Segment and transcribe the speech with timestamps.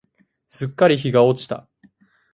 [0.49, 1.69] すっかり日が落ちた。